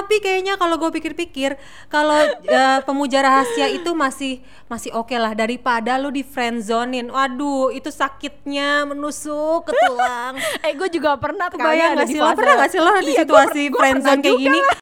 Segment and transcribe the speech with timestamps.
[0.00, 1.60] tapi kayaknya kalau gue pikir-pikir
[1.92, 2.16] kalau
[2.48, 4.40] uh, pemuja rahasia itu masih
[4.72, 7.12] masih oke okay lah daripada lu di friendzonin.
[7.12, 12.54] Waduh itu sakitnya menusuk ke tulang eh gue juga pernah kebayang gak sih lo pernah
[12.64, 14.58] gak sih lo di iya, situasi friendzone kayak gini?
[14.58, 14.78] lah.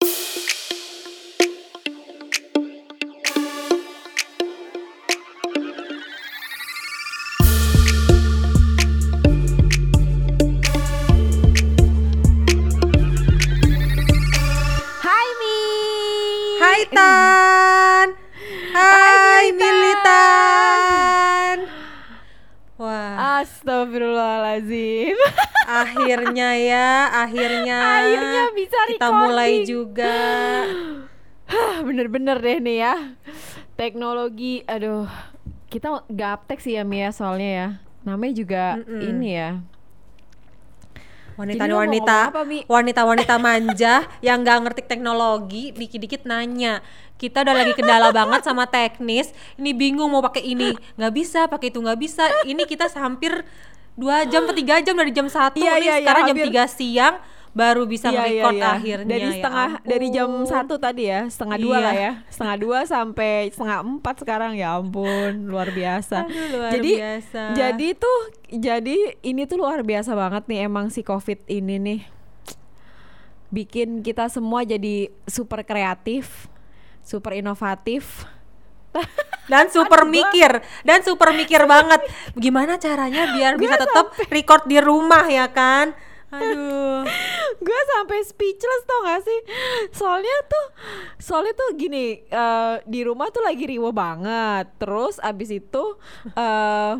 [23.59, 25.19] Astagfirullahalazim.
[25.83, 26.91] akhirnya ya,
[27.27, 27.79] akhirnya.
[27.83, 30.15] Akhirnya bisa kita mulai juga.
[31.83, 32.95] Bener-bener deh nih ya.
[33.75, 35.11] Teknologi, aduh.
[35.69, 37.69] Kita gaptek sih ya Mia soalnya ya.
[38.07, 39.01] Namanya juga mm -mm.
[39.11, 39.51] ini ya
[41.39, 42.35] wanita-wanita
[42.67, 46.83] wanita-wanita manja yang nggak ngerti teknologi dikit-dikit nanya.
[47.19, 49.31] Kita udah lagi kendala banget sama teknis.
[49.59, 50.75] Ini bingung mau pakai ini.
[50.99, 52.27] Nggak bisa pakai itu nggak bisa.
[52.47, 53.43] Ini kita hampir
[53.99, 56.65] dua jam atau tiga jam dari jam satu iya, iya, iya sekarang iya, jam tiga
[56.71, 57.15] siang
[57.59, 58.69] baru bisa iya, iya, iya.
[58.79, 61.83] akhirnya dari ya setengah ya dari jam satu tadi ya setengah dua iya.
[61.83, 62.13] lah ya.
[62.31, 66.23] Setengah dua sampai setengah empat sekarang ya ampun luar biasa.
[66.23, 67.43] Aduh, luar jadi biasa.
[67.59, 68.19] jadi tuh
[68.55, 72.01] jadi ini tuh luar biasa banget nih emang si covid ini nih.
[73.51, 76.47] Bikin kita semua jadi super kreatif
[77.03, 78.29] super inovatif.
[79.49, 82.05] Dan super mikir dan super mikir banget.
[82.37, 85.97] Gimana caranya biar bisa tetap record di rumah ya kan
[86.33, 87.09] Aduh.
[87.67, 89.41] gue sampai speechless tau gak sih?
[89.97, 90.67] Soalnya tuh
[91.19, 94.69] soalnya tuh gini, uh, di rumah tuh lagi riwa banget.
[94.77, 95.85] Terus abis itu
[96.37, 96.95] uh,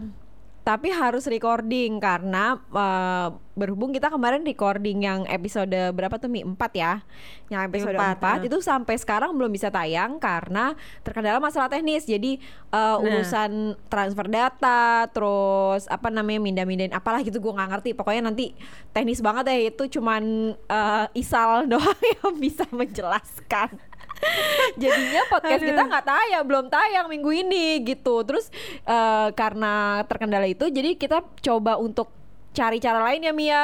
[0.69, 6.61] tapi harus recording karena uh, berhubung kita kemarin recording yang episode berapa tuh Mi 4
[6.77, 7.01] ya.
[7.49, 8.37] Yang episode 4, 4 uh.
[8.45, 12.05] itu sampai sekarang belum bisa tayang karena terkendala masalah teknis.
[12.05, 12.37] Jadi
[12.69, 13.01] uh, nah.
[13.01, 17.91] urusan transfer data, terus apa namanya mindah-mindahin apalah gitu gue nggak ngerti.
[17.97, 18.53] Pokoknya nanti
[18.93, 23.88] teknis banget ya itu cuman uh, Isal doang yang bisa menjelaskan.
[24.81, 25.69] jadinya podcast Aduh.
[25.73, 28.51] kita nggak tayang belum tayang minggu ini gitu terus
[28.85, 32.11] uh, karena terkendala itu jadi kita coba untuk
[32.53, 33.63] cari cara lain ya Mia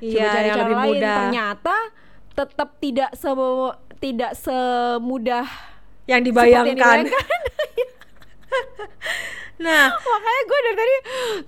[0.00, 1.16] iya, coba cari cara lain mudah.
[1.24, 1.76] ternyata
[2.32, 3.30] tetap tidak se
[4.00, 5.46] tidak semudah
[6.08, 7.06] yang dibayangkan,
[9.60, 10.96] Nah, makanya gue dari tadi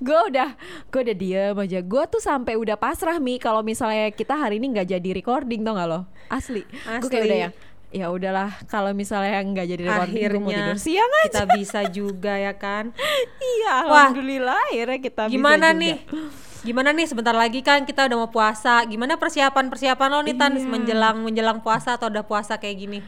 [0.04, 0.50] gue udah
[0.92, 1.78] gue udah diem aja.
[1.80, 5.74] Gue tuh sampai udah pasrah mi kalau misalnya kita hari ini nggak jadi recording tau
[5.74, 6.00] gak lo?
[6.28, 6.62] Asli.
[6.84, 7.00] Asli.
[7.00, 7.50] Gue kayak udah ya
[7.92, 11.26] ya udahlah kalau misalnya nggak jadi recording akhirnya mau tidur siang aja.
[11.28, 12.90] kita bisa juga ya kan?
[13.52, 15.96] Iya alhamdulillah Wah, akhirnya kita gimana bisa nih?
[16.62, 17.06] Gimana nih?
[17.10, 18.86] Sebentar lagi kan kita udah mau puasa.
[18.86, 20.64] Gimana persiapan persiapan lo nih tan iya.
[20.64, 22.98] menjelang menjelang puasa atau udah puasa kayak gini?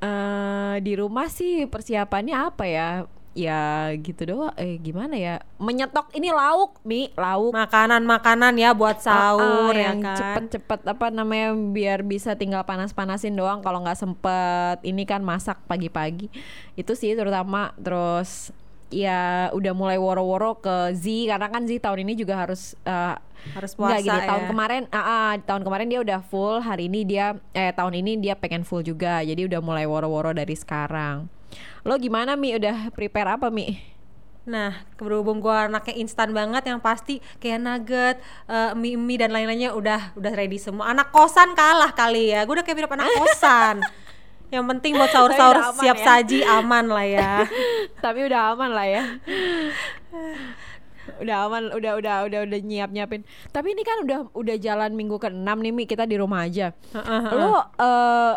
[0.00, 2.88] Uh, di rumah sih persiapannya apa ya
[3.34, 4.54] ya gitu doang.
[4.54, 5.42] Eh gimana ya?
[5.58, 7.10] Menyetok ini lauk mi.
[7.18, 7.52] Lauk.
[7.52, 10.16] Makanan makanan ya buat sahur uh, uh, ya yang kan?
[10.16, 14.80] cepet-cepet apa namanya biar bisa tinggal panas-panasin doang kalau nggak sempet.
[14.86, 16.30] Ini kan masak pagi-pagi.
[16.78, 17.74] Itu sih terutama.
[17.76, 18.54] Terus
[18.94, 23.18] ya udah mulai woro-woro ke Z karena kan Z tahun ini juga harus uh,
[23.52, 24.30] harus puasa gini, ya.
[24.30, 26.62] tahun kemarin uh, uh, tahun kemarin dia udah full.
[26.62, 29.20] Hari ini dia eh tahun ini dia pengen full juga.
[29.26, 31.26] Jadi udah mulai woro-woro dari sekarang
[31.86, 32.56] Lo gimana Mi?
[32.56, 33.94] Udah prepare apa Mi?
[34.44, 39.72] Nah, berhubung gue anaknya instan banget yang pasti kayak nugget, uh, mie mie dan lain-lainnya
[39.72, 40.92] udah udah ready semua.
[40.92, 42.44] Anak kosan kalah kali ya.
[42.44, 43.80] Gue udah kayak mirip anak kosan.
[44.54, 46.04] yang penting buat sahur-sahur siap ya?
[46.04, 47.32] saji aman lah ya.
[48.04, 49.04] Tapi udah aman lah ya.
[51.24, 53.24] udah aman, udah udah udah udah nyiap nyiapin.
[53.48, 56.76] Tapi ini kan udah udah jalan minggu ke-6 nih Mi, kita di rumah aja.
[56.92, 57.32] Uh, uh, uh.
[57.32, 58.32] Lo uh,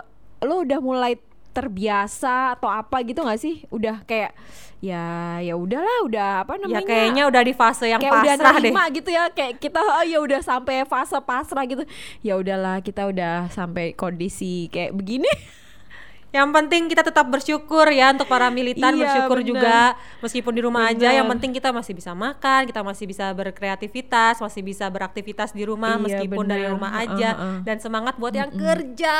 [0.47, 1.19] lo udah mulai
[1.57, 3.65] terbiasa atau apa gitu gak sih?
[3.73, 4.37] Udah kayak
[4.77, 8.53] ya ya udahlah udah apa ya, namanya ya kayaknya udah di fase yang kayak pasrah
[8.53, 11.81] udah deh gitu ya kayak kita oh ya udah sampai fase pasrah gitu
[12.21, 15.25] ya udahlah kita udah sampai kondisi kayak begini
[16.37, 19.49] yang penting kita tetap bersyukur ya untuk para militan iya, bersyukur bener.
[19.49, 19.77] juga
[20.21, 20.99] meskipun di rumah bener.
[21.01, 25.65] aja yang penting kita masih bisa makan kita masih bisa berkreativitas masih bisa beraktivitas di
[25.65, 26.51] rumah iya, meskipun bener.
[26.53, 28.61] dari rumah aja uh, uh, dan semangat buat yang uh, uh.
[28.61, 29.17] kerja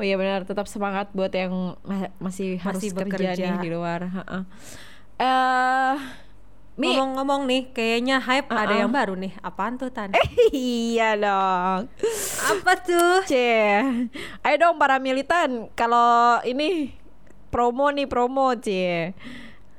[0.00, 1.76] Oh iya benar, tetap semangat buat yang
[2.16, 4.08] masih harus masih kerja nih di luar.
[4.08, 6.00] Eh, uh,
[6.80, 8.64] ngomong-ngomong nih, kayaknya hype uh -uh.
[8.64, 9.36] ada yang baru nih.
[9.44, 10.16] Apaan tuh Tan?
[10.16, 11.92] Eh, iya dong.
[12.48, 13.28] Apa tuh?
[13.28, 14.08] Cie.
[14.40, 16.96] Ayo dong para militan, kalau ini
[17.52, 19.12] promo nih promo, Cie.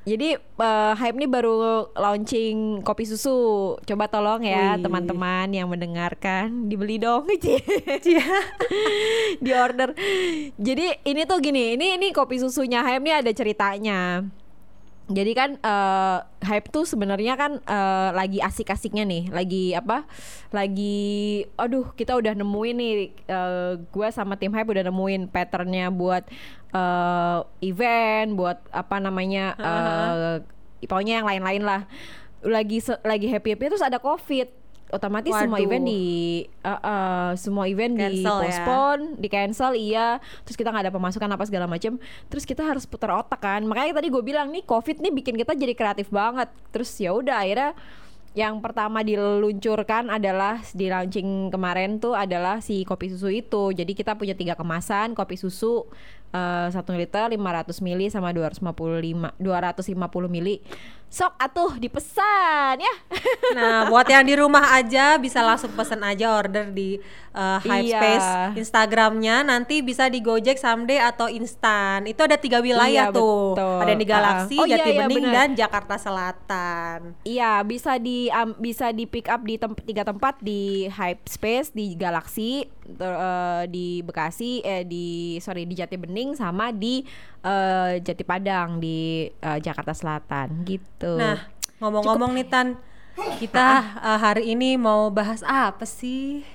[0.02, 3.78] Jadi eh, Hype nih baru launching kopi susu.
[3.86, 7.62] Coba tolong ya teman-teman yang mendengarkan dibeli dong, Cie.
[9.44, 9.94] di order.
[10.58, 14.26] Jadi ini tuh gini, ini ini kopi susunya Hype nih ada ceritanya.
[15.12, 20.08] Jadi kan eh, hype tuh sebenarnya kan eh, lagi asik-asiknya nih, lagi apa?
[20.52, 22.94] Lagi, aduh kita udah nemuin nih,
[23.28, 26.24] eh, gue sama tim hype udah nemuin patternnya buat
[26.72, 29.54] eh, event, buat apa namanya?
[29.60, 30.34] eh,
[30.88, 31.82] pokoknya yang lain-lain lah.
[32.42, 34.50] Lagi lagi happy happy terus ada covid,
[34.92, 35.66] otomatis semua Waduh.
[35.66, 36.02] event di
[36.44, 38.44] eh, eh, semua event di Cancel ya.
[38.44, 40.08] postpone, di cancel iya.
[40.44, 41.96] Terus kita nggak ada pemasukan apa segala macam
[42.28, 43.64] terus kita harus putar otak kan.
[43.64, 46.52] Makanya tadi gue bilang nih covid nih bikin kita jadi kreatif banget.
[46.70, 47.72] Terus ya udah akhirnya
[48.32, 53.72] yang pertama diluncurkan adalah di launching kemarin tuh adalah si kopi susu itu.
[53.72, 55.88] Jadi kita punya tiga kemasan kopi susu
[56.32, 57.38] eh, satu liter 500
[57.80, 59.92] mili sama 255 250
[60.28, 60.58] mili
[61.06, 62.94] sok atuh dipesan ya
[63.52, 66.96] Nah, buat yang di rumah aja bisa langsung pesen aja order di
[67.30, 68.56] uh, Hypespace Iya.
[68.56, 72.08] Instagramnya nanti bisa di Gojek someday atau instan.
[72.08, 73.52] Itu ada tiga wilayah Iya, tuh.
[73.52, 73.78] betul.
[73.78, 74.62] Ada di Galaksi, Ah, ah.
[74.62, 75.34] Oh, iya, Jati iya, Bening benar.
[75.34, 76.98] dan Jakarta Selatan.
[77.22, 81.68] Iya, bisa di am- bisa di pick up di tem- tiga tempat di Hype Space
[81.70, 85.06] di Galaxy ter- eh, di Bekasi eh di
[85.38, 87.02] sorry di Jati Bening sama di
[87.42, 91.18] eh, Jati Padang di eh, Jakarta Selatan gitu.
[91.18, 91.42] Nah,
[91.82, 92.78] ngomong-ngomong nih Tan,
[93.42, 96.46] kita uh, hari ini mau bahas apa sih?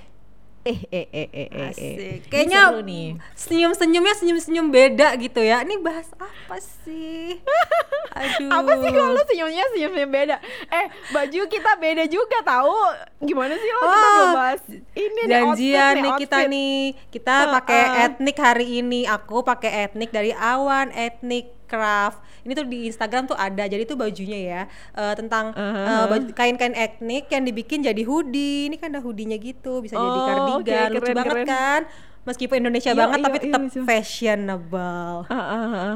[0.68, 1.69] Eh eh eh eh eh, eh.
[1.72, 2.19] Asik.
[2.28, 3.08] Kayaknya nih.
[3.40, 5.64] senyum-senyumnya senyum-senyum beda gitu ya.
[5.64, 7.40] Ini bahas apa sih?
[8.19, 8.52] Aduh.
[8.52, 10.36] Apa sih kalau lu senyumnya senyumnya beda?
[10.68, 10.86] Eh,
[11.16, 12.75] baju kita beda juga tahu.
[13.24, 14.62] Gimana sih lo kita Wah, belum bahas
[14.98, 16.52] ini nih, janjian outfit nih kita outfit.
[16.52, 16.75] nih
[17.14, 18.06] kita Uh, pakai uh.
[18.10, 23.35] etnik hari ini aku pakai etnik dari Awan Etnik Craft ini tuh di Instagram tuh
[23.35, 24.61] ada jadi tuh bajunya ya
[24.94, 26.07] eh, tentang Uh-huh.
[26.07, 30.25] baju- kain-kain etnik yang dibikin jadi hoodie ini kan ada hoodie-nya gitu bisa jadi Oh,
[30.25, 31.45] kardigan oke, lucu keren, banget keren.
[31.45, 31.81] kan
[32.23, 33.79] meskipun Indonesia Iya, banget iya, tapi iya, tetap lucu.
[33.83, 35.95] fashionable ah, ah.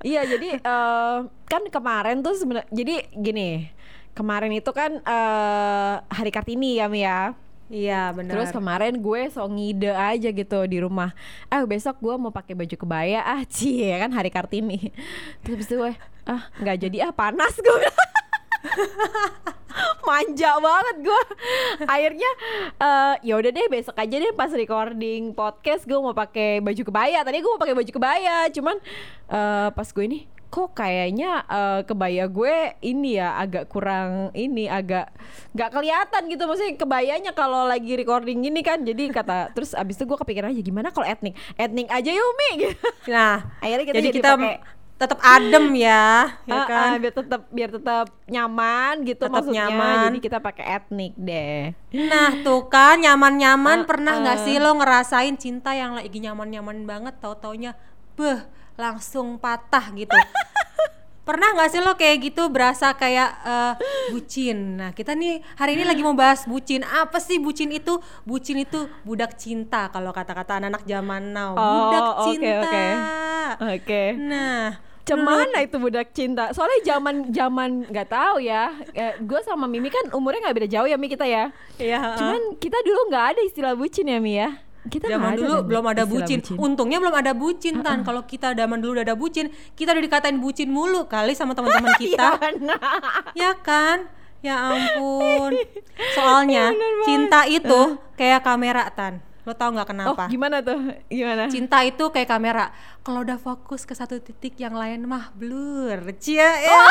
[0.00, 3.50] Iya jadi eh, kan kemarin tuh sebenarnya jadi gini
[4.12, 7.34] kemarin itu kan eh, hari kartini ya Mia.
[7.68, 11.12] Iya benar Terus kemarin gue so ngide aja gitu di rumah.
[11.52, 14.92] Ah besok gue mau pakai baju kebaya ah cie kan hari kartini.
[15.44, 15.92] Terus gue
[16.28, 17.88] ah nggak jadi ah panas gue.
[20.08, 21.22] Manja banget gue.
[21.84, 22.30] Akhirnya
[22.80, 27.20] eh ya udah deh besok aja deh pas recording podcast gue mau pakai baju kebaya.
[27.22, 28.76] Tadi gue mau pakai baju kebaya, cuman
[29.28, 35.12] eh pas gue ini kok kayaknya eh, kebaya gue ini ya agak kurang ini agak
[35.52, 40.04] nggak kelihatan gitu maksudnya kebayanya kalau lagi recording gini kan jadi kata terus abis itu
[40.04, 42.80] gue kepikiran aja gimana kalau etnik etnik aja yuk Mi gitu.
[43.12, 44.60] nah akhirnya kita jadi jadi kita pakai-
[44.98, 50.10] tetap adem ya ya kan biar tetap biar tetap nyaman gitu Tetap maksudnya nyaman.
[50.10, 54.42] jadi kita pakai etnik deh Nah tuh kan nyaman-nyaman Ah, pernah nggak ah.
[54.42, 57.78] sih lo ngerasain cinta yang lagi nyaman-nyaman banget tahu-taunya
[58.18, 58.42] beh
[58.78, 60.14] langsung patah gitu.
[61.28, 63.74] pernah nggak sih lo kayak gitu berasa kayak eh,
[64.16, 64.80] bucin.
[64.80, 66.80] Nah kita nih hari ini lagi mau bahas bucin.
[66.88, 68.00] Apa sih bucin itu?
[68.24, 71.52] Bucin itu budak cinta kalau kata-kata anak-anak zaman now.
[71.52, 72.56] Oh, budak oke, cinta.
[72.64, 72.86] oke.
[73.76, 76.52] oke Nah Cemana itu budak cinta?
[76.52, 78.76] Soalnya zaman zaman nggak tahu ya.
[79.16, 81.48] gue sama Mimi kan umurnya nggak beda jauh ya Mi kita ya.
[81.80, 82.16] Iya.
[82.20, 84.52] Cuman kita dulu nggak ada istilah bucin ya Mi ya.
[84.86, 86.38] Kita zaman ada dulu kan belum ada istilah bucin.
[86.54, 88.06] Untungnya belum ada bucin tan.
[88.06, 91.98] Kalau kita zaman dulu udah ada bucin, kita udah dikatain bucin mulu kali sama teman-teman
[92.02, 92.38] kita.
[93.34, 94.06] ya kan?
[94.38, 95.50] Ya ampun.
[96.14, 96.70] Soalnya
[97.02, 99.18] cinta itu kayak kamera tan.
[99.48, 100.22] Lo tau nggak Oh kenapa?
[100.28, 100.76] gimana tuh?
[101.08, 101.48] Gimana?
[101.48, 102.68] Cinta itu kayak kamera.
[103.00, 106.04] Kalau udah fokus ke satu titik, yang lain mah blur.
[106.20, 106.84] Cia Oh.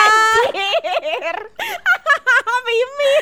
[0.00, 1.36] Anjir.
[2.60, 3.12] Mimi.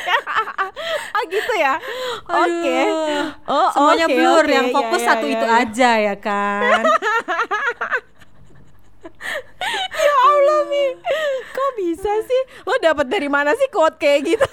[1.11, 1.75] ah gitu ya.
[2.23, 2.79] Oke.
[2.79, 3.23] Aduh.
[3.51, 4.55] Oh, Semuanya oke, blur, oke.
[4.55, 5.59] yang Ya, fokus ya, satu ya, itu ya.
[5.59, 6.79] aja ya kan.
[9.91, 10.85] Ya Allah Mi
[11.51, 14.47] Kok bisa sih Lo dapat dari mana sih quote kayak gitu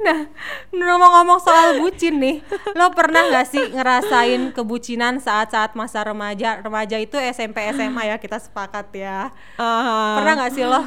[0.00, 0.24] Nah,
[0.70, 2.40] ngomong-ngomong soal bucin nih,
[2.72, 6.56] lo pernah nggak sih ngerasain kebucinan saat-saat masa remaja?
[6.58, 9.28] Remaja itu SMP SMA ya, kita sepakat ya.
[10.16, 10.80] Pernah nggak sih lo?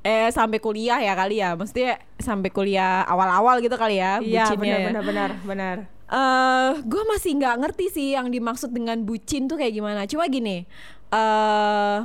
[0.00, 4.56] Eh sampai kuliah ya kali ya Maksudnya sampai kuliah awal-awal gitu kali ya Iya, bucinnya
[4.56, 4.86] benar ya.
[4.86, 5.76] benar benar benar.
[6.08, 10.06] eh gue masih nggak ngerti sih yang dimaksud dengan bucin tuh kayak gimana.
[10.06, 10.64] Cuma gini,
[11.12, 11.96] eh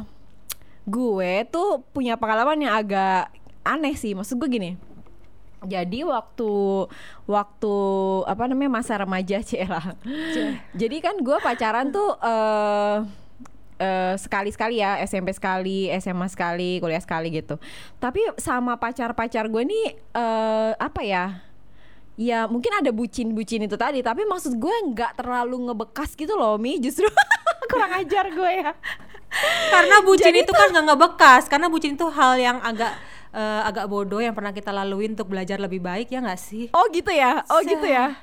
[0.84, 3.32] gue tuh punya pengalaman yang agak
[3.64, 4.12] aneh sih.
[4.12, 4.72] Maksud gue gini.
[5.64, 6.52] Jadi waktu
[7.24, 7.76] waktu
[8.28, 9.40] apa namanya masa remaja
[9.74, 9.96] lah.
[10.76, 12.98] Jadi kan gue pacaran tuh eh
[13.80, 17.58] eh, sekali-sekali ya SMP sekali, SMA sekali, kuliah sekali gitu.
[17.98, 21.26] Tapi sama pacar-pacar gue nih eh, apa ya?
[22.14, 26.78] Ya mungkin ada bucin-bucin itu tadi, tapi maksud gue nggak terlalu ngebekas gitu loh Mi.
[26.78, 27.10] Justru
[27.72, 28.74] kurang ajar gue ya.
[29.74, 32.94] karena bucin Jadi itu kan nggak ngebekas karena bucin itu hal yang agak
[33.34, 36.70] eh, agak bodoh yang pernah kita lalui untuk belajar lebih baik ya nggak sih?
[36.72, 38.14] Oh gitu ya, oh Sa- gitu ya.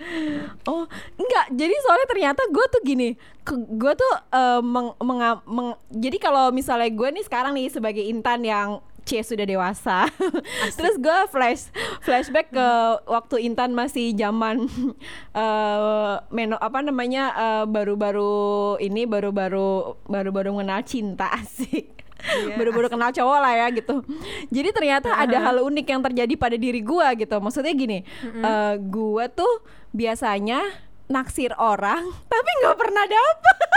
[0.64, 0.86] Oh
[1.18, 3.08] enggak, jadi soalnya ternyata gue tuh gini,
[3.50, 8.40] gue tuh eh, meng, menga- meng- jadi kalau misalnya gue nih sekarang nih sebagai intan
[8.40, 10.06] yang C sudah dewasa,
[10.78, 11.72] terus gue flash
[12.04, 12.68] flashback ke
[13.08, 14.68] waktu intan masih zaman
[15.34, 17.32] eh meno apa namanya
[17.64, 21.99] baru-baru ini baru-baru baru-baru mengenal cinta asik.
[22.20, 24.04] Iya, baru-baru kenal cowok lah ya gitu.
[24.52, 27.36] Jadi ternyata ada hal unik yang terjadi pada diri gua gitu.
[27.40, 30.62] Maksudnya gini, eh, gua tuh biasanya
[31.10, 33.58] naksir orang tapi nggak pernah dapet.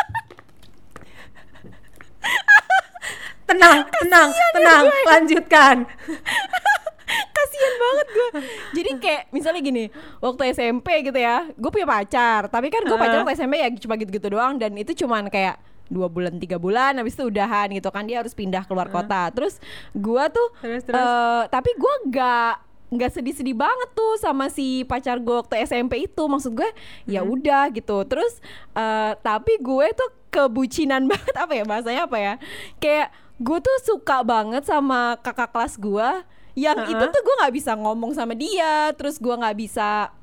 [3.43, 5.75] tenang tenang tenang lanjutkan
[7.35, 8.29] Kasian banget gue.
[8.73, 9.85] Jadi kayak misalnya gini,
[10.17, 12.49] waktu SMP gitu ya, gue punya pacar.
[12.49, 15.59] Tapi kan gue pacaran waktu SMP ya cuma gitu-gitu doang dan itu cuman kayak
[15.93, 19.29] dua bulan tiga bulan habis itu udahan gitu kan dia harus pindah keluar kota.
[19.29, 19.61] Terus
[19.93, 20.97] gua tuh Terus, terus?
[20.97, 22.53] eh, tapi gua nggak
[22.93, 26.23] nggak sedih-sedih banget tuh sama si pacar gue waktu SMP itu.
[26.25, 26.69] Maksud gue
[27.05, 28.05] ya udah gitu.
[28.05, 28.37] Terus
[28.73, 32.33] eh, tapi gue tuh kebucinan banget apa ya bahasanya apa ya?
[32.77, 33.09] Kayak
[33.41, 36.09] gue tuh suka banget sama kakak kelas gue
[36.53, 36.93] yang Heeh.
[36.93, 38.93] itu tuh gue nggak bisa ngomong sama dia.
[38.93, 40.13] Terus gue nggak bisa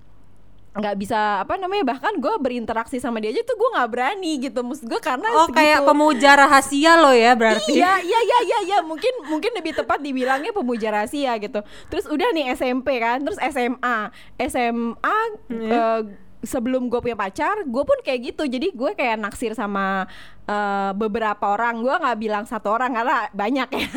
[0.70, 4.62] nggak bisa apa namanya bahkan gue berinteraksi sama dia aja tuh gue nggak berani gitu.
[4.62, 7.74] Maksud gue karena oh kayak segitu- pemuja rahasia lo ya berarti.
[7.74, 8.78] Iya, iya, iya, iya, iya.
[8.86, 11.58] Mungkin mungkin lebih tepat dibilangnya pemuja rahasia gitu.
[11.90, 15.18] Terus udah nih SMP kan, terus SMA, SMA
[15.50, 16.00] eh,
[16.40, 18.48] sebelum gue punya pacar, gue pun kayak gitu.
[18.48, 20.08] Jadi gue kayak naksir sama
[20.48, 21.84] eh, beberapa orang.
[21.84, 23.88] Gue nggak bilang satu orang karena banyak ya.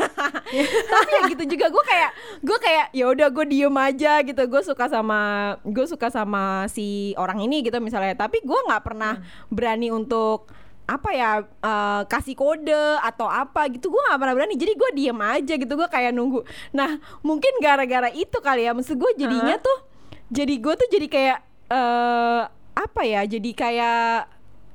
[0.94, 2.12] Tapi ya gitu juga gue kayak
[2.44, 4.42] gue kayak ya udah gue diem aja gitu.
[4.48, 5.20] Gue suka sama
[5.64, 8.16] gue suka sama si orang ini gitu misalnya.
[8.16, 10.52] Tapi gue nggak pernah berani untuk
[10.84, 15.16] apa ya eh, kasih kode atau apa gitu gue nggak pernah berani jadi gue diem
[15.16, 16.44] aja gitu gue kayak nunggu
[16.76, 19.80] nah mungkin gara-gara itu kali ya maksud gue jadinya tuh
[20.28, 21.40] jadi gue tuh jadi kayak
[21.74, 22.42] eh
[22.74, 24.30] apa ya jadi kayak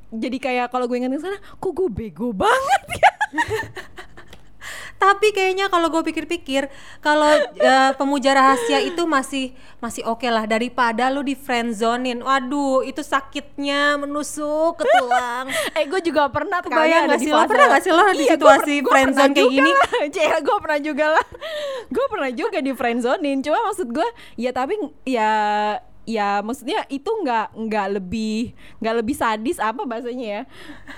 [0.09, 3.11] jadi kayak kalau gue ingat sana kok gue bego banget ya?
[4.99, 6.67] Tapi kayaknya kalau gue pikir-pikir
[6.99, 12.99] kalau eh, pemuja rahasia itu masih masih oke lah daripada lu di friendzonin waduh itu
[13.07, 15.47] sakitnya menusuk ke tulang
[15.78, 17.47] eh gue juga pernah Kebayang di sih lo?
[17.47, 19.71] Pernah nggak sih lo di Iya, gua situasi per- gua friendzone kayak gini?
[20.11, 21.26] Cek, gue pernah juga lah.
[21.95, 24.75] Gue pernah juga di friendzonin cuma maksud gue ya tapi
[25.07, 25.31] ya
[26.09, 30.43] ya maksudnya itu nggak nggak lebih nggak lebih sadis apa bahasanya ya?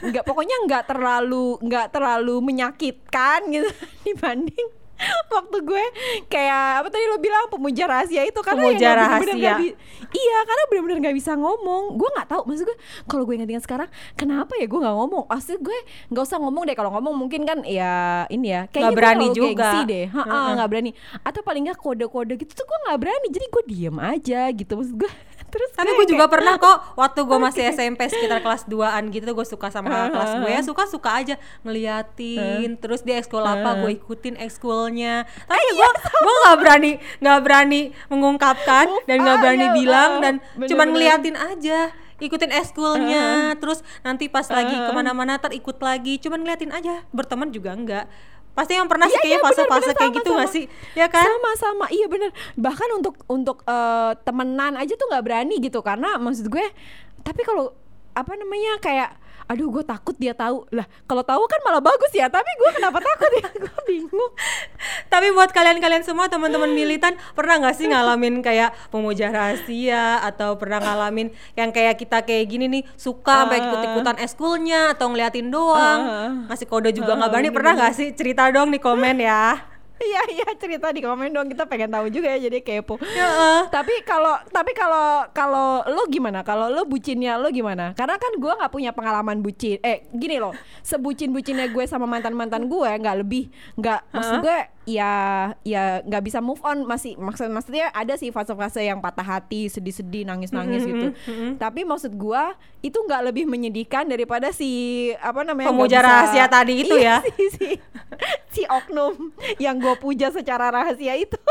[0.06, 3.70] Nggak pokoknya nggak terlalu nggak terlalu menyakitkan gitu
[4.06, 4.79] dibanding
[5.34, 5.84] waktu gue
[6.26, 9.40] kayak apa tadi lo bilang pemuja rahasia itu karena Pemuja ya nggak bener-bener rahasia.
[9.40, 9.76] nggak bi-
[10.10, 11.82] iya karena benar-benar nggak bisa ngomong.
[11.94, 12.76] Gue nggak tahu maksud gue
[13.06, 15.24] kalau gue ingat-ingat sekarang kenapa ya gue nggak ngomong?
[15.26, 15.78] Pasti gue
[16.08, 19.48] nggak usah ngomong deh kalau ngomong mungkin kan ya ini ya kayaknya gue berani juga.
[19.54, 20.06] gengsi deh.
[20.10, 20.90] Nggak berani.
[21.22, 24.96] Atau paling nggak kode-kode gitu tuh gue nggak berani jadi gue diem aja gitu maksud
[24.98, 25.10] gue
[25.50, 29.46] terus tapi gue juga pernah kok waktu gue masih SMP sekitar kelas 2an gitu gue
[29.46, 31.34] suka sama kakak kelas gue ya suka suka aja
[31.66, 35.28] ngeliatin terus dia ekskul apa gue ikutin ekskulnya.
[35.46, 40.34] Tapi gue gue nggak berani nggak berani mengungkapkan dan nggak berani iya, bilang ah, dan
[40.40, 40.68] bener-bener.
[40.70, 41.80] cuman ngeliatin aja
[42.20, 43.56] ikutin ekskulnya.
[43.58, 46.20] Terus nanti pas lagi ke mana-mana ntar ikut lagi.
[46.20, 48.06] Cuman ngeliatin aja berteman juga enggak
[48.60, 50.44] pasti yang pernah sih Iya, kayaknya iya, fase-fase kayak sama, gitu sama.
[50.52, 50.64] sih?
[50.92, 51.24] Ya kan?
[51.24, 55.80] Sama-sama iya bener bahkan untuk untuk eh, temenan aja tuh nggak berani gitu.
[55.80, 56.66] Karena maksud gue
[57.24, 57.72] tapi kalau
[58.20, 59.10] apa namanya kayak
[59.46, 60.62] aduh gue takut dia tahu.
[60.70, 63.48] Lah kalau tahu kan malah bagus ya tapi gue kenapa takut ya?
[63.60, 64.30] Gue bingung.
[65.06, 70.78] Tapi buat kalian-kalian semua teman-teman militan pernah nggak sih ngalamin kayak pemuja rahasia atau pernah
[70.78, 73.64] ngalamin yang kayak kita kayak gini nih suka sampai Ah.
[73.66, 76.00] ikut-ikutan eskulnya atau ngeliatin doang?
[76.00, 76.30] Ah.
[76.46, 78.08] ngasih kode juga nggak Ah, berani pernah nggak sih?
[78.14, 79.58] Cerita dong di komen ya
[80.00, 81.48] iya iya cerita di komen dong.
[81.52, 82.96] Kita pengen tahu juga ya jadi kepo.
[83.68, 86.40] Tapi kalau tapi kalau kalau lo gimana?
[86.42, 87.92] Kalau lo bucinnya lo gimana?
[87.94, 89.78] Karena kan gue nggak punya pengalaman bucin.
[89.84, 90.56] Eh gini loh.
[90.80, 94.58] Sebucin bucinnya gue sama mantan mantan gue nggak lebih nggak maksud gue
[94.92, 95.12] ya
[95.60, 100.24] ya nggak bisa move on masih maksud maksudnya ada sih fase-fase yang patah hati sedih-sedih
[100.24, 101.06] nangis-nangis Mm-hmm, gitu
[101.56, 102.42] tapi maksud gue
[102.80, 104.70] itu nggak lebih menyedihkan daripada si
[105.16, 107.30] apa namanya Pemuja bisa- rahasia tadi itu Iya, ya?
[107.36, 107.68] si, si,
[108.50, 111.38] si oknum yang gue puja secara rahasia itu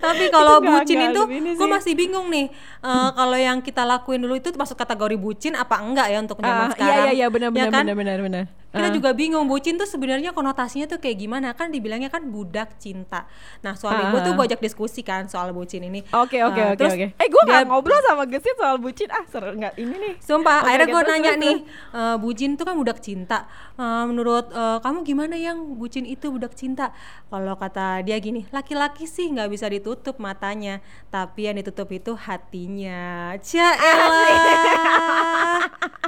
[0.00, 1.68] Tapi kalau bucin itu gue sih.
[1.68, 2.48] masih bingung nih
[2.80, 6.66] Eh, kalau yang kita lakuin dulu itu masuk kategori bucin apa enggak ya untuk zaman
[6.66, 7.84] Ah, sekarang Iya iya iya benar Ya benar kan?
[7.84, 8.44] benar benar benar.
[8.70, 8.94] Kita Ah.
[8.94, 13.26] juga bingung bucin tuh sebenarnya konotasinya tuh kayak gimana kan dibilangnya kan budak cinta
[13.60, 16.78] nah suami gue tuh gue ajak diskusi kan soal bucin ini Oke oke Ah, oke
[16.78, 17.06] terus oke.
[17.12, 20.14] Eh gue nggak ngobrol sama Gesit soal bucin ah seru nggak ini nih.
[20.20, 21.56] Sumpah, Oke, akhirnya oke, gue nanya terus, nih,
[21.92, 23.38] "Eh, bucin tuh kan budak cinta.
[23.74, 26.94] Eh, menurut eh, kamu gimana yang bucin itu budak cinta?
[27.26, 33.34] Kalau kata dia gini, laki-laki sih nggak bisa ditutup matanya, tapi yang ditutup itu hatinya.
[33.34, 34.38] Elah.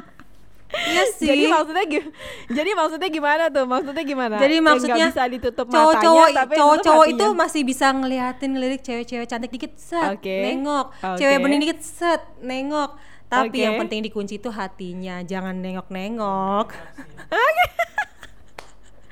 [0.72, 1.26] Iya sih.
[1.28, 1.84] Jadi maksudnya
[2.48, 3.64] jadi maksudnya gimana tuh?
[3.68, 4.36] Maksudnya gimana?
[4.40, 7.40] Jadi maksudnya bisa ditutup cowok-cowok matanya, tapi cowok, cowok itu hatinya.
[7.44, 10.36] masih bisa ngeliatin lirik cewek-cewek cantik dikit set Oke.
[10.42, 11.18] nengok Oke.
[11.20, 12.90] cewek bening dikit set nengok
[13.32, 13.64] tapi Oke.
[13.64, 17.64] yang penting dikunci itu hatinya jangan nengok-nengok coba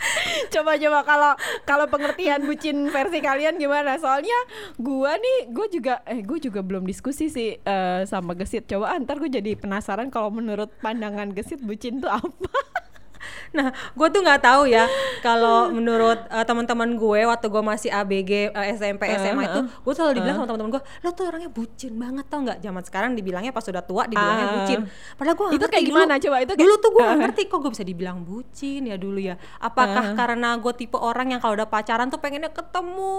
[0.54, 1.32] coba kalau
[1.64, 3.96] kalau pengertian bucin versi kalian gimana?
[4.00, 4.36] Soalnya
[4.80, 8.66] gua nih gue juga eh gue juga belum diskusi sih eh, sama Gesit.
[8.66, 12.50] Coba ah, ntar gue jadi penasaran kalau menurut pandangan Gesit bucin tuh apa?
[13.50, 14.86] Nah, gue tuh nggak tahu ya
[15.20, 20.12] kalau menurut uh, teman-teman gue waktu gue masih ABG uh, SMP SMA itu, gue selalu
[20.16, 22.58] dibilang sama teman-teman gue, lo tuh orangnya bucin banget tau nggak?
[22.58, 24.54] Zaman sekarang dibilangnya pas sudah tua dibilangnya Ah.
[24.56, 24.80] bucin.
[25.14, 26.12] Padahal gue Itu kayak gimana?
[26.16, 29.34] Coba, itu kayak- dulu tuh gue ngerti kok gue bisa dibilang bucin ya dulu ya.
[29.58, 33.14] Apakah karena gue tipe orang yang kalau udah pacaran tuh pengennya ketemu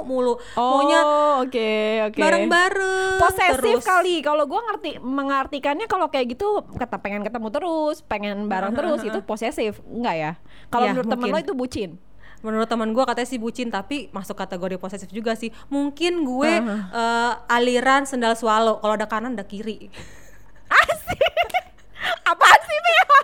[0.00, 1.70] mulu, maunya Oh, oke
[2.04, 2.18] oke.
[2.18, 3.18] bareng-bareng.
[3.18, 3.84] posesif terus.
[3.84, 9.02] kali kalau gua ngerti mengartikannya kalau kayak gitu kata pengen ketemu terus pengen bareng terus
[9.02, 10.32] itu posesif enggak ya
[10.68, 11.38] kalau Ya, menurut temen mungkin.
[11.38, 11.90] lo itu bucin
[12.38, 15.50] Menurut teman gue katanya sih bucin tapi masuk kategori posesif juga sih.
[15.74, 18.78] Mungkin gue eh, aliran sendal swallow.
[18.78, 19.90] Kalau ada kanan ada kiri.
[22.30, 23.18] apa sih Bea?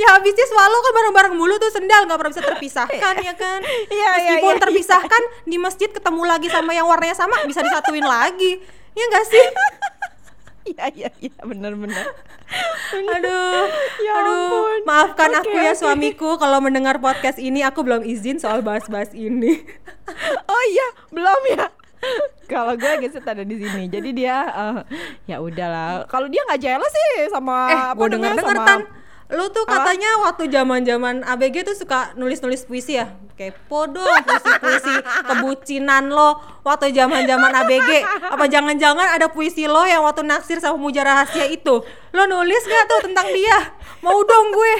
[0.00, 3.60] ya habisnya swallow kan bareng-bareng mulu tuh sendal nggak pernah bisa terpisahkan ya kan.
[3.92, 8.08] Iya, iya, Meskipun iya, terpisahkan di masjid ketemu lagi sama yang warnanya sama bisa disatuin
[8.08, 8.56] lagi.
[8.96, 9.44] Ya enggak sih?
[10.62, 12.06] iya iya iya benar benar
[12.90, 14.78] Aduh, Ya aduh, ampun.
[14.82, 15.78] maafkan Oke, aku ya oke.
[15.78, 19.62] suamiku kalau mendengar podcast ini aku belum izin soal bahas-bahas ini.
[20.50, 21.66] oh iya belum ya
[22.44, 24.78] kalau gue gesit ada di sini jadi dia eh,
[25.26, 28.80] ya udahlah kalau dia nggak jealous sih sama eh, apa namanya, denger sama- tan
[29.30, 33.14] lu tuh katanya waktu zaman zaman ABG tuh suka nulis nulis puisi ya?
[33.38, 37.90] Kepo dong puisi puisi kebucinan lo waktu zaman zaman ABG
[38.26, 41.82] apa jangan jangan ada puisi lo yang waktu naksir sama muja rahasia itu?
[42.10, 43.70] Lo nulis gak tuh tentang dia?
[44.02, 44.74] Mau dong gue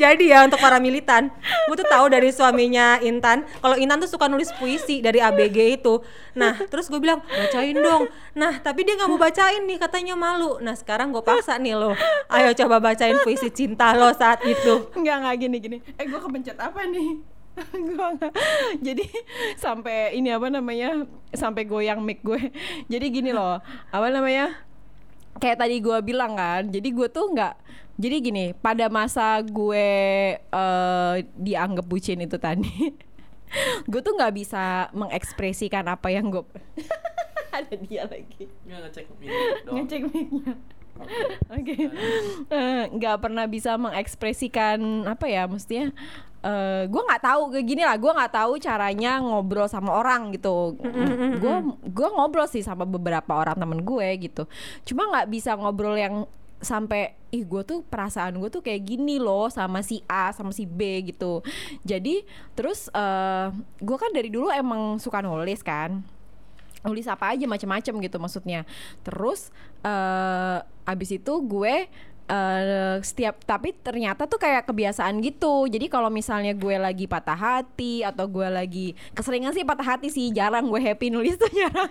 [0.00, 1.30] jadi ya untuk para militan
[1.68, 6.00] gue tuh tahu dari suaminya Intan kalau Intan tuh suka nulis puisi dari ABG itu
[6.34, 10.58] nah terus gue bilang bacain dong nah tapi dia nggak mau bacain nih katanya malu
[10.62, 11.92] nah sekarang gue paksa nih lo
[12.34, 15.78] ayo coba bacain puisi cinta lo saat itu Enggak enggak gini gini.
[16.00, 17.20] Eh gua kepencet apa nih?
[17.94, 18.32] nggak.
[18.80, 19.04] Jadi
[19.56, 21.04] sampai ini apa namanya?
[21.32, 22.52] Sampai goyang mic gue.
[22.92, 23.60] Jadi gini loh.
[23.92, 24.56] Apa namanya?
[25.36, 26.66] Kayak tadi gua bilang kan.
[26.66, 27.54] Jadi gue tuh nggak
[27.96, 29.88] jadi gini, pada masa gue
[30.36, 32.92] eh, dianggap bucin itu tadi,
[33.90, 36.44] gue tuh nggak bisa mengekspresikan apa yang gue
[37.56, 39.04] ada dia lagi Nggak ngecek
[39.64, 39.74] doang.
[39.80, 40.52] ngecek mic-nya.
[41.52, 41.76] Oke,
[42.48, 45.92] Eh, nggak pernah bisa mengekspresikan apa ya, mestinya
[46.46, 50.78] eh gue nggak tahu gini lah, gue nggak tahu caranya ngobrol sama orang gitu.
[51.42, 54.46] Gue gue ngobrol sih sama beberapa orang temen gue gitu,
[54.86, 56.22] cuma nggak bisa ngobrol yang
[56.56, 60.64] sampai ih gue tuh perasaan gue tuh kayak gini loh sama si A sama si
[60.64, 61.44] B gitu.
[61.84, 62.22] Jadi
[62.54, 63.50] terus eh
[63.82, 66.00] gue kan dari dulu emang suka nulis kan
[66.86, 68.62] nulis apa aja macam-macam gitu maksudnya
[69.02, 69.50] terus
[69.82, 71.90] eh abis itu gue
[72.26, 75.70] eh setiap tapi ternyata tuh kayak kebiasaan gitu.
[75.70, 80.34] Jadi kalau misalnya gue lagi patah hati atau gue lagi keseringan sih patah hati sih
[80.34, 81.90] jarang gue happy nulis tuh jarang.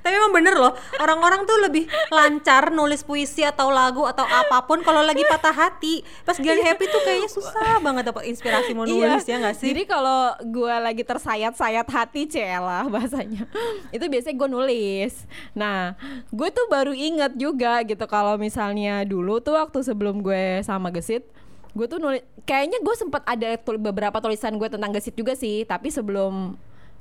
[0.00, 4.80] Tapi emang bener loh orang-orang tuh lebih lancar nulis puisi atau lagu atau apa pun
[4.80, 6.00] kalau lagi patah hati.
[6.24, 9.68] Pas giliran happy tuh kayaknya susah banget dapat inspirasi mau nulis ya nggak sih?
[9.68, 9.72] Iya.
[9.76, 13.44] Jadi kalau gue lagi tersayat-sayat hati celah bahasanya.
[13.96, 15.28] Itu biasanya gue nulis.
[15.52, 15.94] Nah,
[16.32, 21.26] gue tuh baru inget juga gitu kalau misalnya dulu tuh waktu sebelum gue sama Gesit
[21.76, 25.66] gue tuh nulis kayaknya gue sempat ada tul- beberapa tulisan gue tentang Gesit juga sih
[25.68, 26.56] tapi sebelum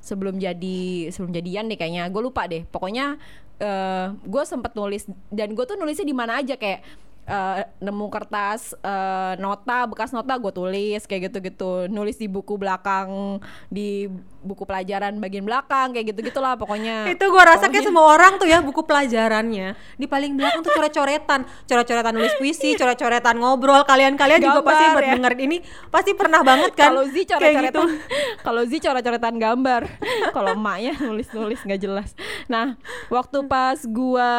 [0.06, 2.62] sebelum jadi sebelum jadian deh kayaknya gue lupa deh.
[2.70, 3.18] Pokoknya
[3.58, 6.86] eh gue sempet nulis dan gue tuh nulisnya di mana aja kayak
[7.26, 11.90] eh, nemu kertas eh, nota bekas nota gue tulis kayak gitu-gitu.
[11.90, 14.10] Nulis di buku belakang di
[14.46, 17.06] buku pelajaran bagian belakang kayak gitu gitulah pokoknya.
[17.18, 19.74] Itu gua rasa kayak semua orang tuh ya buku pelajarannya.
[19.98, 21.50] Di paling belakang tuh coret-coretan.
[21.66, 23.82] Coret-coretan nulis puisi coret-coretan ngobrol.
[23.90, 24.94] Kalian-kalian juga Gambar, pasti ya.
[24.94, 25.58] buat dengerin ini
[25.90, 26.94] pasti pernah banget kan?
[26.94, 27.84] Kalau Zi kayak coret-coretan gitu
[28.46, 29.82] kalau Zi coret-coretan gambar.
[30.30, 32.10] Kalau emaknya nulis-nulis nggak jelas.
[32.46, 32.78] Nah
[33.10, 34.32] waktu pas gua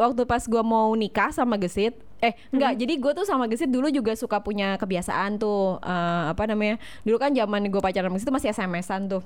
[0.00, 3.88] waktu pas gua mau nikah sama Gesit Eh enggak, jadi gue tuh sama Gesit dulu
[3.88, 6.76] juga suka punya kebiasaan tuh eh, apa namanya?
[7.02, 9.22] Dulu kan zaman gue pacaran sama Gesit tuh masih SMS-an tuh.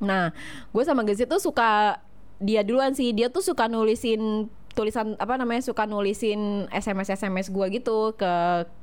[0.00, 0.32] Nah,
[0.72, 2.00] gue sama Gesit tuh suka
[2.38, 3.12] dia duluan sih.
[3.12, 8.32] Dia tuh suka nulisin tulisan apa namanya suka nulisin SMS SMS gue gitu ke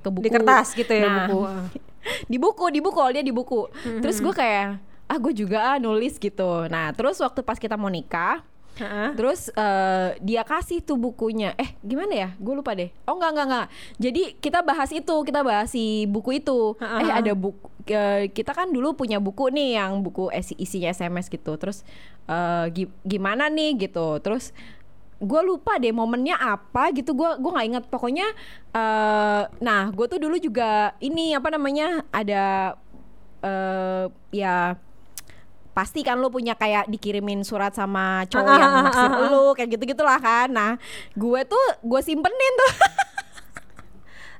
[0.03, 1.39] ke buku Di kertas gitu ya, Nah, buku.
[2.31, 3.65] di buku di buku dia di buku
[3.97, 7.89] terus gue kayak ah gue juga ah nulis gitu nah terus waktu pas kita mau
[7.89, 9.09] nikah Heeh.
[9.15, 11.55] Terus eh, dia kasih tuh bukunya.
[11.55, 12.29] Eh gimana ya?
[12.35, 12.91] Gue lupa deh.
[13.07, 13.67] Oh enggak enggak enggak.
[13.97, 16.75] Jadi kita bahas itu, kita bahas si buku itu.
[16.99, 21.31] Eh ada buku eh, kita kan dulu punya buku nih yang buku isi isinya SMS
[21.31, 21.55] gitu.
[21.55, 21.87] Terus
[22.27, 24.19] eh, gi- gimana nih gitu.
[24.19, 24.51] Terus
[25.15, 28.27] gue lupa deh momennya apa gitu gue gua nggak ingat pokoknya
[28.75, 32.75] eh nah gue tuh dulu juga ini apa namanya ada
[33.39, 34.75] eh ya
[35.75, 39.17] pasti kan lu punya kayak dikirimin surat sama cowok Ah, yang ah, ah, naksir ah,
[39.19, 39.27] ah.
[39.27, 40.71] lu kayak gitu gitulah kan nah
[41.13, 42.73] gue tuh gue simpenin tuh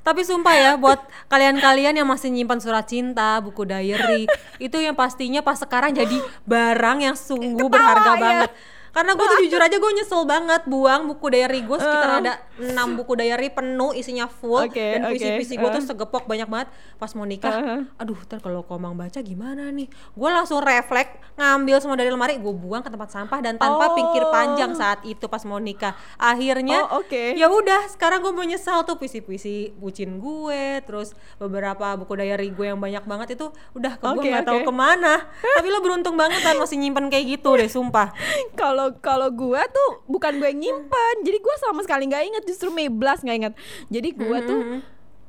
[0.06, 1.02] Tapi sumpah ya buat
[1.34, 4.30] kalian-kalian yang masih nyimpan surat cinta, buku diary,
[4.62, 8.22] itu yang pastinya pas sekarang jadi barang yang sungguh Ketawa, berharga ya.
[8.22, 8.52] banget.
[8.96, 12.20] Karena gue tuh jujur aja gue nyesel banget buang buku diary gue sekitar Uh.
[12.22, 15.86] ada 6 buku diary penuh isinya full Oke, dan puisi-puisi gue tuh uh.
[15.86, 17.52] segepok banyak banget pas mau nikah.
[17.52, 17.82] Uh-huh.
[17.98, 19.86] Aduh, ntar kalau komang baca gimana nih?
[20.12, 23.94] Gue langsung refleks ngambil semua dari lemari, gue buang ke tempat sampah dan tanpa Oh.
[23.94, 25.92] pikir panjang saat itu pas mau nikah.
[26.16, 27.36] Akhirnya Oh, oke.
[27.36, 29.36] ya udah sekarang gue mau nyesal tuh puisi-puisi
[29.76, 34.30] bucin gue terus beberapa buku diary gue yang banyak banget itu udah ke gue Oke,
[34.30, 34.66] nggak tahu oke.
[34.66, 35.14] ke mana
[35.52, 38.16] tapi lo beruntung banget kan masih nyimpen kayak gitu deh sumpah
[38.56, 41.16] kalau kalau gue tuh bukan gue yang nyimpen.
[41.24, 43.54] Jadi gue sama sekali nggak inget justru Meblas nggak inget
[43.88, 44.62] jadi gue tuh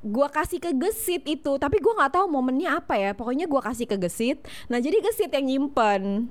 [0.02, 1.52] gue kasih ke gesit itu.
[1.56, 3.10] Tapi gue nggak tahu momennya apa ya.
[3.10, 4.38] Pokoknya gue kasih ke gesit.
[4.66, 6.30] Nah jadi gesit yang nyimpen.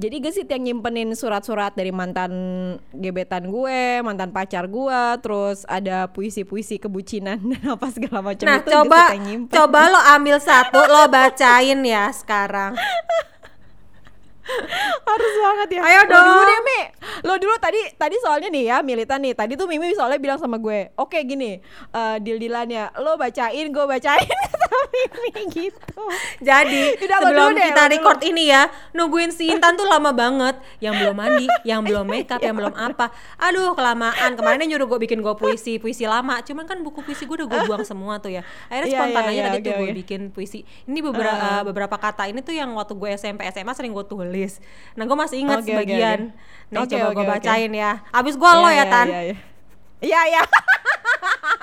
[0.00, 2.32] Jadi gesit yang nyimpenin surat-surat dari mantan
[2.88, 8.70] gebetan gue, mantan pacar gue, terus ada puisi-puisi kebucinan dan apa segala macam nah itu
[8.72, 9.52] coba Gesit yang nyimpen.
[9.52, 12.80] coba lo ambil satu lo bacain ya sekarang
[15.10, 15.82] harus banget ya.
[15.84, 16.48] Ayo Lo dulu dong.
[16.48, 16.80] deh, Mi.
[17.26, 19.32] Lo dulu tadi tadi soalnya nih ya, militan nih.
[19.36, 21.60] Tadi tuh Mimi soalnya bilang sama gue, "Oke, gini,
[21.92, 22.96] eh deal-dealannya.
[23.00, 24.28] Lo bacain, gue bacain."
[24.70, 25.30] Mimi
[25.60, 26.02] gitu.
[26.40, 27.94] Jadi Udah, lo sebelum dulu deh, kita lo dulu.
[27.94, 32.38] record ini ya nungguin si Intan tuh lama banget yang belum mandi yang belum makeup
[32.38, 36.64] yang belum apa aduh kelamaan kemarin dia nyuruh gue bikin gue puisi puisi lama cuman
[36.64, 39.32] kan buku puisi gue udah gue buang semua tuh ya akhirnya Iya, spontan iya, aja
[39.32, 39.96] iya, tadi tuh oke, gue oke.
[39.98, 41.62] bikin puisi ini beberapa Ah.
[41.62, 44.58] beberapa kata ini tuh yang waktu gue SMP SMA sering gue tulis
[44.92, 46.70] nah gue masih ingat oke, sebagian oke.
[46.70, 49.36] nih Oke, coba oke, gue bacain ya abis gue lo ya Tan Iya, iya.
[50.00, 50.42] Iya, iya.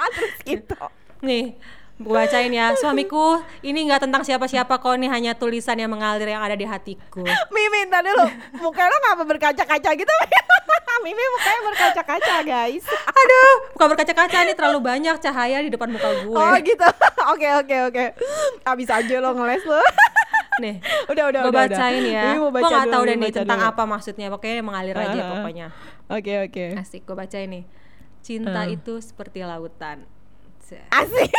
[0.09, 0.77] Terus gitu.
[1.19, 1.57] Nih,
[1.97, 2.71] gue bacain ya.
[2.73, 7.25] Suamiku, ini nggak tentang siapa-siapa kok, ini hanya tulisan yang mengalir yang ada di hatiku.
[7.49, 8.25] Mimi, ntar dulu.
[8.59, 10.13] Mukanya lo ngapa berkaca-kaca gitu?
[10.97, 12.85] Mimi mukanya berkaca-kaca, guys.
[12.87, 16.33] Aduh, bukan berkaca-kaca nih terlalu banyak cahaya di depan muka gue.
[16.33, 16.85] Oh gitu.
[17.33, 18.05] Oke oke oke.
[18.63, 19.81] Abis aja lo ngeles lo.
[20.63, 21.65] Nih, udah udah gue udah.
[21.69, 22.15] bacain udah.
[22.15, 22.25] ya.
[22.33, 23.69] Gue baca nggak dulu, tahu deh nih tentang dulu.
[23.69, 24.27] apa maksudnya.
[24.31, 25.31] Pokoknya mengalir aja Ah, ah.
[25.37, 25.67] pokoknya.
[26.07, 26.65] Oke oke.
[26.79, 27.63] Asik, gue bacain nih.
[28.23, 28.65] Cinta Ah.
[28.65, 30.07] itu seperti lautan.
[30.89, 31.29] Asik.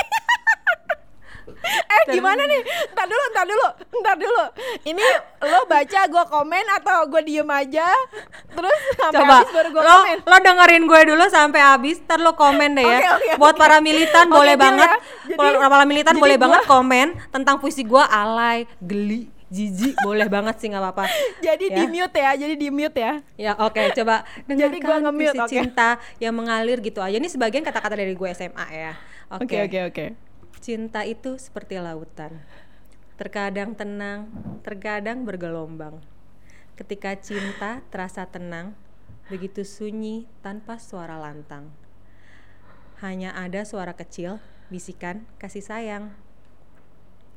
[1.56, 2.61] Eh gimana nih?
[2.90, 3.66] Ntar dulu, ntar dulu,
[3.98, 4.44] ntar dulu.
[4.84, 5.04] Ini
[5.42, 7.88] lo baca, gue komen atau gue diem aja?
[8.48, 10.16] Terus sampai Coba habis baru gue lo, komen.
[10.22, 12.98] lo dengerin gue dulu sampai habis, ntar lo komen deh ya.
[12.98, 13.61] Oke, oke, Buat oke.
[13.61, 14.96] para militan Oke, boleh deal banget, ya.
[15.28, 20.26] Jadi- para militan jadi boleh gua- banget komen tentang puisi gue alay, geli, jijik, boleh
[20.26, 21.04] banget sih nggak apa-apa.
[21.40, 21.76] Jadi Ya.
[21.76, 23.12] di mute ya, jadi di mute ya.
[23.34, 25.48] Ya oke coba Jadi gua puisi oke.
[25.48, 27.14] cinta yang mengalir gitu aja.
[27.14, 28.92] Ini sebagian kata-kata dari gue SMA ya.
[29.30, 29.44] Oke.
[29.44, 30.04] Oke oke oke.
[30.58, 32.42] Cinta itu seperti lautan.
[33.14, 34.26] Terkadang tenang,
[34.66, 36.02] terkadang bergelombang.
[36.74, 38.74] Ketika cinta terasa tenang,
[39.30, 41.70] begitu sunyi tanpa suara lantang.
[42.98, 46.04] Hanya ada suara kecil, bisikan kasih sayang.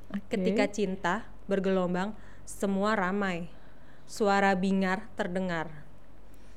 [0.10, 0.38] Oke.
[0.38, 2.18] Ketika cinta bergelombang,
[2.50, 3.54] semua ramai.
[4.10, 5.86] Suara bingar terdengar.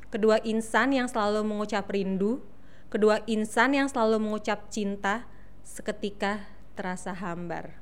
[0.09, 2.41] Kedua insan yang selalu mengucap rindu,
[2.89, 5.29] kedua insan yang selalu mengucap cinta,
[5.61, 7.79] seketika terasa hambar.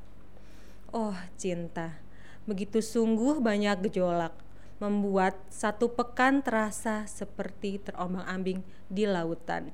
[0.92, 1.96] Oh, cinta.
[2.44, 4.36] Begitu sungguh banyak gejolak,
[4.76, 8.60] membuat satu pekan terasa seperti terombang-ambing
[8.92, 9.72] di lautan.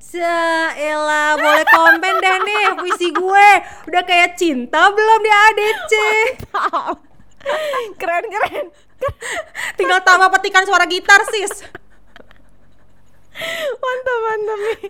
[0.78, 3.50] Elah, boleh komen deh nih puisi gue.
[3.90, 5.92] Udah kayak cinta belum di ADC?
[8.00, 8.66] keren keren.
[9.74, 11.66] Tinggal tambah petikan suara gitar, sis.
[13.82, 14.80] Mantap mantap nih.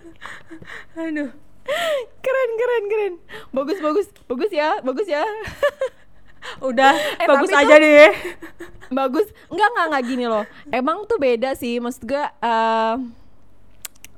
[0.97, 1.48] Aduh.
[2.23, 3.13] Keren keren keren.
[3.49, 5.23] Bagus bagus bagus ya bagus ya.
[6.61, 8.13] Udah, Eh, bagus aja deh.
[8.91, 9.27] bagus.
[9.47, 10.43] Enggak enggak enggak gini loh.
[10.69, 12.23] Emang tuh beda sih maksud gue.
[12.23, 12.95] eh,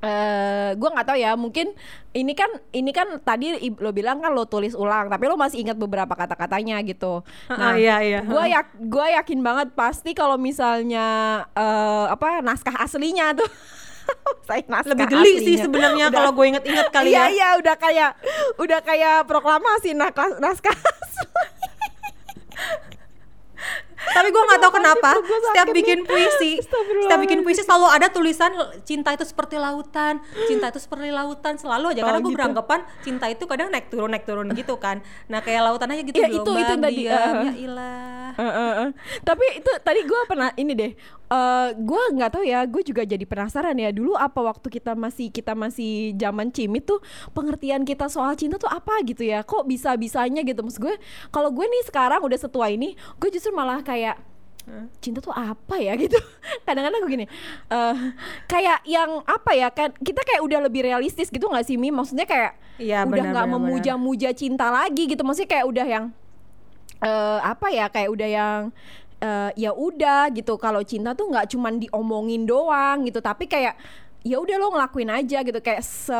[0.01, 1.77] eh gue nggak tahu ya mungkin
[2.11, 5.77] ini kan ini kan tadi lo bilang kan lo tulis ulang tapi lo masih ingat
[5.77, 8.25] beberapa kata-katanya gitu Ah, iya, iya.
[8.25, 11.05] gue yak gue yakin banget pasti kalau misalnya
[11.53, 13.45] eh apa naskah aslinya tuh
[14.47, 15.63] saya naskah Lebih geli sih aslinya.
[15.63, 17.25] sebenarnya Udah- kalau gue inget-inget kali iya ya.
[17.29, 18.11] iya udah kayak
[18.57, 20.75] udah kayak proklamasi naskah naskah
[24.01, 26.07] Tapi gue nggak tahu Kenapa sih setiap bikin nih?
[26.09, 28.49] puisi, setiap bikin puisi selalu ada tulisan
[28.81, 30.17] cinta itu seperti lautan,
[30.49, 32.35] cinta itu seperti lautan selalu aja karena Oh, gue gitu.
[32.35, 34.99] beranggapan cinta itu kadang naik turun naik turun gitu kan.
[35.27, 37.45] Nah kayak lautan aja gitu Iya, itu- itu tadi, uh.
[37.45, 38.10] ya ilah.
[38.37, 38.89] Eh, eh.
[39.21, 40.91] Tapi itu tadi gue pernah ini deh.
[41.31, 42.63] eh gue nggak tahu ya.
[42.67, 43.89] Gue juga jadi penasaran ya.
[43.91, 46.99] Dulu apa waktu kita masih kita masih zaman cimit tuh
[47.31, 49.41] pengertian kita soal cinta tuh apa gitu ya?
[49.41, 50.61] Kok bisa bisanya gitu?
[50.61, 50.95] Maksud gue
[51.31, 54.19] kalau gue nih sekarang udah setua ini, gue justru malah kayak
[55.01, 56.13] cinta tuh apa ya gitu
[56.69, 57.25] kadang-kadang gue gini
[57.73, 57.95] eh
[58.45, 62.29] kayak yang apa ya kan kita kayak udah lebih realistis gitu nggak sih Mi maksudnya
[62.29, 66.05] kayak Iya, udah nggak memuja-muja cinta lagi gitu maksudnya kayak udah yang
[67.01, 68.59] eh apa ya kayak udah yang
[69.21, 70.57] eh, ya udah gitu.
[70.57, 73.75] Kalau cinta tuh nggak cuman diomongin doang gitu tapi kayak
[74.21, 76.13] ya udah lo ngelakuin aja gitu kayak se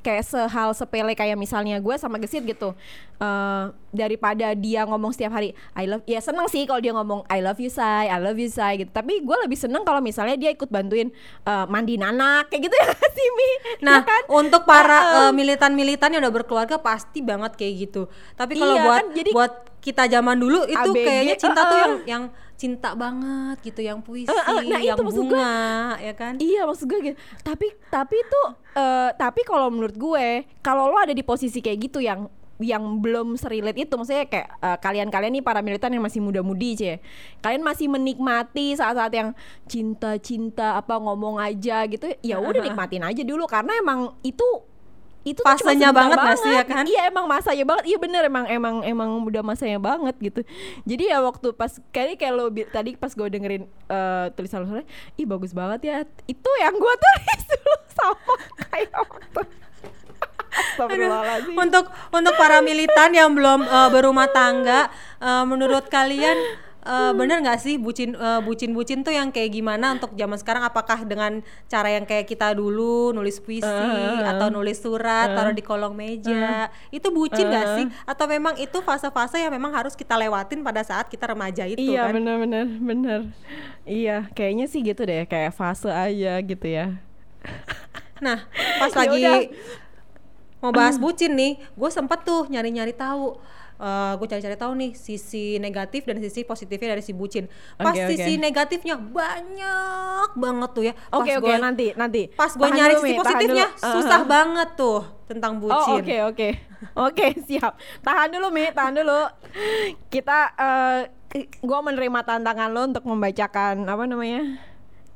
[0.00, 2.78] kayak sehal sepele kayak misalnya gue sama Gesit gitu
[3.16, 7.42] eh daripada dia ngomong setiap hari I love ya seneng sih kalau dia ngomong I
[7.42, 10.48] love you say I love you say gitu tapi gue lebih seneng kalau misalnya dia
[10.48, 11.10] ikut bantuin
[11.42, 13.50] eh, mandiin anak kayak gitu ya sih Mi
[13.82, 14.22] Nah, Ya kan?
[14.30, 18.02] untuk para eh, militan-militan yang udah berkeluarga pasti banget kayak gitu.
[18.34, 21.72] Tapi kalau Iya, buat kan, jadi- buat kita zaman dulu itu ABG, kayaknya cinta tuh
[21.72, 21.80] heeh.
[21.80, 22.22] yang yang
[22.60, 25.32] cinta banget gitu, yang puisi, Heeh, nah yang itu maksud gue.
[25.32, 26.36] bunga, ya kan?
[26.36, 27.16] Iya maksud gue gitu.
[27.40, 32.04] Tapi tapi tuh eh, tapi kalau menurut gue kalau lo ada di posisi kayak gitu
[32.04, 32.28] yang
[32.60, 37.00] yang belum serilet itu maksudnya kayak eh, kalian-kalian nih para militan yang masih muda-mudi cie
[37.40, 39.32] kalian masih menikmati saat-saat yang
[39.64, 44.44] cinta-cinta apa ngomong aja gitu ya udah nikmatin aja dulu karena emang itu
[45.20, 46.84] itu Fasenya sebentar banget nggak sih, ya kan?
[46.88, 47.84] Iya emang masanya banget.
[47.92, 50.40] Iya bener emang emang emang udah masanya banget gitu.
[50.88, 54.80] Jadi ya waktu pas kayaknya kayak lo tadi pas gue dengerin eh, tulisan lo
[55.20, 55.96] ih bagus banget ya.
[56.24, 59.42] Itu yang gue tulis dulu sama kayak waktu.
[61.52, 61.84] Untuk
[62.16, 64.88] untuk para militan yang belum eh, berumah tangga,
[65.20, 66.36] eh, menurut kalian
[66.80, 70.62] eh, bener nggak sih bucin eh, bucin-bucin tuh yang kayak gimana untuk zaman sekarang?
[70.62, 75.60] Apakah dengan cara yang kayak kita dulu nulis puisi Eh, atau nulis surat taruh di
[75.60, 77.74] kolong meja itu bucin nggak Eh.
[77.76, 77.86] sih?
[78.04, 82.08] Atau memang itu fase-fase yang memang harus kita lewatin pada saat kita remaja itu Iya
[82.08, 82.16] kan?
[82.16, 83.20] bener bener bener.
[83.82, 86.96] Iya kayaknya sih gitu deh kayak fase aja gitu ya.
[88.20, 88.44] Nah,
[88.76, 89.22] pas Ya lagi
[90.60, 93.40] mau bahas bucin nih, gue sempet tuh nyari-nyari tahu.
[94.14, 97.48] Gue cari-cari tahu nih sisi negatif dan sisi positifnya dari si bucin.
[97.74, 98.06] Pas oke.
[98.06, 100.94] sisi negatifnya banyak banget tuh ya.
[101.10, 102.28] Oke oke gua- nanti nanti.
[102.30, 103.66] Pas gue nyari dulu, sisi positifnya.
[103.70, 103.92] Uh-huh.
[103.96, 106.02] susah banget tuh tentang Oh bucin.
[106.02, 106.48] oke oke
[107.06, 109.30] oke siap tahan dulu mi tahan dulu
[110.08, 111.00] kita eh
[111.46, 114.58] gue menerima tantangan lo untuk membacakan apa namanya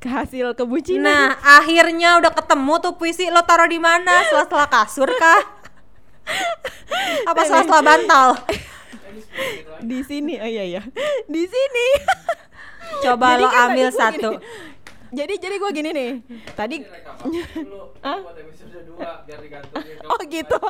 [0.01, 4.23] hasil kebucinan Nah, akhirnya udah ketemu tuh puisi lo taruh di mana?
[4.29, 5.41] Sela-sela kasur kah?
[7.31, 8.37] Apa sela-sela bantal?
[9.85, 10.35] di sini.
[10.41, 10.83] Oh iya iya.
[11.29, 11.87] Di sini.
[13.05, 14.31] Coba Jadi lo kan ambil satu.
[14.37, 14.73] gini.
[15.15, 16.11] jadi jadi gue gini nih.
[16.59, 16.77] Tadi
[18.05, 18.19] Hah?
[18.19, 20.61] buat episode 2 biar digantungin oh gitu.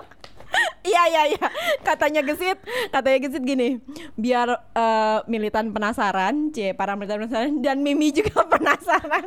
[0.84, 1.46] Iya iya iya.
[1.80, 2.60] Katanya gesit.
[2.92, 3.80] Katanya gesit gini.
[4.14, 9.26] Biar eh, militan penasaran c para militan penasaran dan Mimi juga penasaran.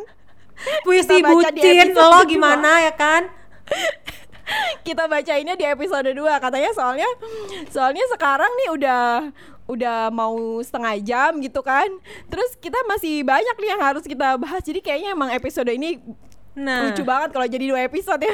[0.86, 3.30] Puisi bucin lo gimana ya kan?
[4.88, 7.10] Kita bacainnya di episode 2 katanya soalnya
[7.68, 9.04] soalnya sekarang nih udah
[9.68, 11.92] udah mau setengah jam gitu kan
[12.32, 16.00] terus kita masih banyak nih yang harus kita bahas jadi kayaknya emang episode ini
[16.58, 18.34] Nah, lucu banget kalau jadi dua episode ya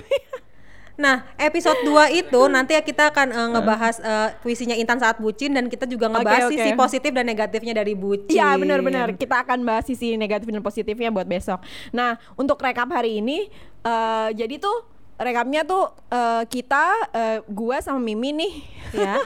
[0.93, 5.49] nah episode 2 itu nanti ya kita akan eh, ngebahas eh, puisinya Intan saat bucin
[5.49, 6.61] dan kita juga ngebahas Oke, oke.
[6.61, 8.29] sisi positif dan negatifnya dari bucin.
[8.29, 11.65] Iya benar-benar kita akan bahas sisi negatif dan positifnya buat besok.
[11.97, 13.49] Nah untuk rekap hari ini,
[13.81, 14.92] eh, jadi tuh
[15.23, 18.53] rekamnya tuh eh, kita, eh, gua sama Mimi nih,
[18.93, 19.17] Ya.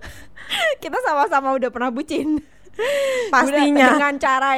[0.82, 2.44] kita sama-sama udah pernah bucin.
[3.30, 3.70] Pastinya.
[3.70, 4.50] Udah dengan cara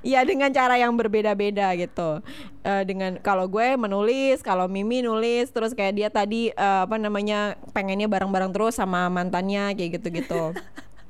[0.00, 2.24] ya dengan cara yang berbeda-beda gitu.
[2.64, 7.60] Eh, dengan kalau gue menulis, kalau Mimi nulis, terus kayak dia tadi eh, apa namanya
[7.76, 10.56] pengennya bareng-bareng terus sama mantannya kayak gitu-gitu.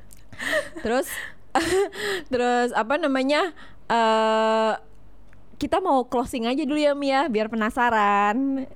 [0.84, 1.10] terus
[2.32, 3.50] terus apa namanya
[3.90, 4.74] eh
[5.58, 8.66] kita mau closing aja dulu ya Mia biar penasaran.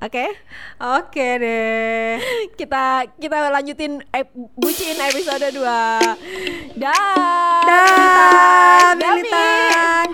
[0.00, 0.32] Oke,
[0.80, 2.16] Oke deh.
[2.56, 5.60] kita kita lanjutin ep- bucin episode 2
[6.80, 6.96] Dah.
[7.60, 8.96] Dah, Militan.
[8.96, 9.20] Dah, Mi.
[9.20, 10.09] militan.